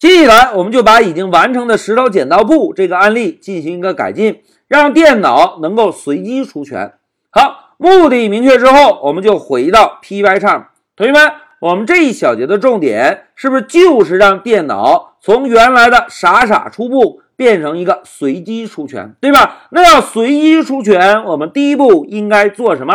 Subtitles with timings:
[0.00, 6.94] 接下来，我们就把已经完成的石头剪刀布这个案例进行一个改进，让电脑能够随机出拳。
[7.30, 10.68] 好，目的明确之后，我们就回到 Pycharm。
[10.96, 19.66] 同学们，我们这一小节的重点是不是就是让电脑从原来的傻傻出布变成一个随机出拳，对吧？
[19.70, 22.94] 那要随机出拳，我们第一步应该做什么？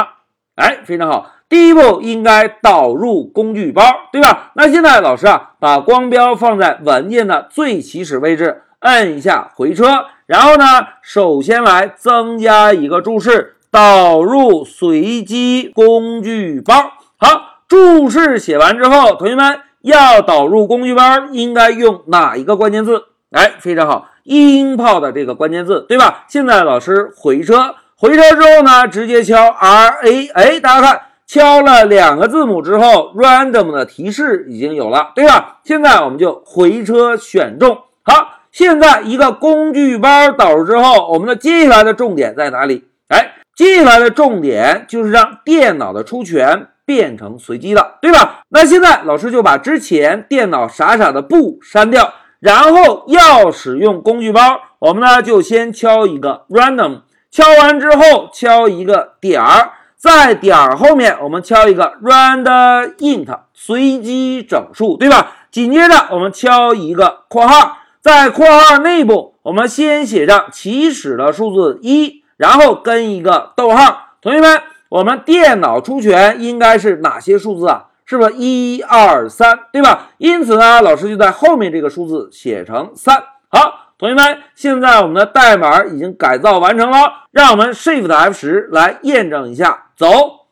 [0.56, 1.34] 哎，非常好。
[1.48, 4.52] 第一步应该导入工具包，对吧？
[4.56, 10.66] 那现在老师啊，把光标放在文件的最起始位置，摁一下回车，然后呢，
[11.02, 16.74] 首先来增加一个注释，导入随机工具包。
[17.18, 23.04] 好，注释写完之后，同学们要导入工具包，应该用哪一个关键字？
[23.32, 26.26] 哎，非常好，音炮的这个关键字，对吧？
[26.28, 31.02] 现在老师回车，回车之后呢，直接敲 R A，哎，大家看。
[31.28, 35.60] 敲了两个字母之后，random 的提示已经有了，对吧？
[35.64, 37.78] 现在我们就回车选中。
[38.04, 42.88] 好，现在一个工具包导入之后，我们的接下来的重点在哪里？
[43.08, 48.42] 哎，接下来的重点就是让电脑的出拳变成随机的，对吧？
[48.50, 54.42] 那现在老师就把之前电脑傻傻的不删掉，然后要使用工具包，
[54.78, 57.02] 我们呢就先敲一个 random，
[57.32, 59.72] 敲完之后敲一个点儿。
[60.06, 65.32] 在点儿后面，我们敲一个 random int 随机整数，对吧？
[65.50, 74.10] 紧接着我们敲一个括号，在括号内部，我们先写上起始的数字一，然后跟一个逗号。
[74.22, 77.86] 同学们，我们电脑出拳应该是哪些数字啊？
[78.06, 80.10] 是不是一二三，对吧？
[80.20, 83.24] 因此呢，老师就在后面这个数字写成三。
[83.50, 83.85] 好。
[83.98, 86.98] 同学们，现在我们的代码已经改造完成了，
[87.32, 89.86] 让我们 Shift F 十来验证一下。
[89.96, 90.08] 走，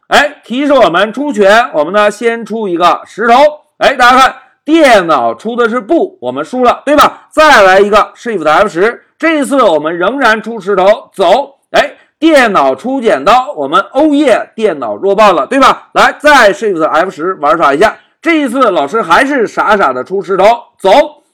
[0.08, 3.34] 哎，提示我们出拳，我们呢先出一个石头。
[3.80, 7.28] 哎，大家看，电脑出的是布，我们输了，对吧？
[7.32, 11.10] 再来一个 Shift F 十，这一次我们仍然出石头。
[11.14, 15.90] 走，哎，电脑出剪刀，我们欧耶，电脑弱爆了，对吧？
[15.92, 20.46] 来，再 Shift F 十玩耍一下，这一次老师还是傻傻的出石头。
[20.80, 20.92] 走，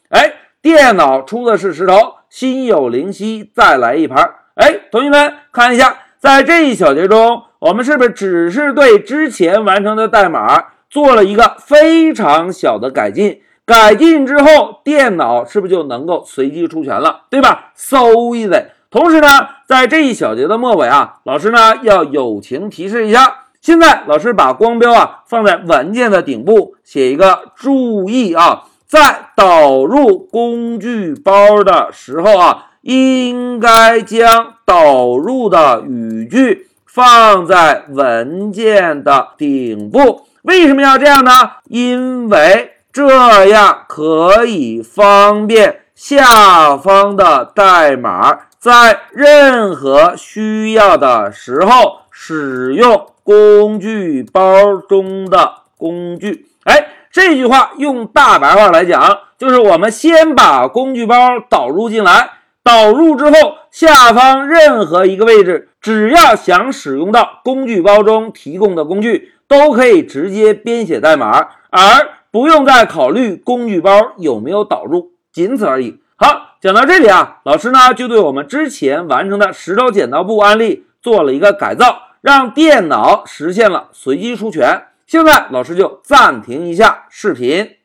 [0.10, 0.34] 哎。
[0.62, 4.30] 电脑出的是石头，心有灵犀，再来一盘。
[4.56, 13.42] 哎，同学们看一下，在这一小节中，我们是不是只是对之前完成的代码做了一个非常小的改进？
[13.66, 17.22] 改进之后，电脑是不是就能够随机出拳了？
[17.30, 18.00] 对吧？So
[18.34, 18.66] easy。
[18.90, 19.28] 同时呢，
[19.66, 28.64] 在这一小节的末尾啊，老师呢要友情提示一下，现在老师把光标啊放在文件的顶部，写一个注意啊。
[28.90, 40.26] 在导入工具包的时候啊，应该将导入的语句放在文件的顶部。
[40.42, 41.32] 为什么要这样呢？
[41.66, 56.48] 因为这样可以方便下方的代码在任何需要的时候使用工具包中的工具。
[56.64, 56.88] 哎。
[57.12, 61.16] 这句话用大白话来讲，就是我们先把工具包
[61.50, 62.32] 导入进来，
[62.64, 71.82] 导入之后，下方任何一个位置，只要想使用到工具包中提供的工具，都可以直接编写代码，而
[72.30, 76.00] 不用再考虑工具包有没有导入，仅此而已。
[76.16, 84.84] 好，讲到这里啊，老师呢就对我们之前完成的石头剪刀布案例做了一个改造，让电脑实现了随机出拳。
[85.10, 87.79] 现在老师就暂停一下视频。